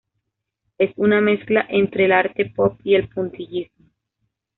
Es 0.79 0.89
una 0.95 1.21
mezcla 1.21 1.63
entre 1.69 2.05
el 2.05 2.11
arte 2.11 2.51
pop 2.55 2.79
y 2.83 2.95
el 2.95 3.07
puntillismo. 3.07 3.85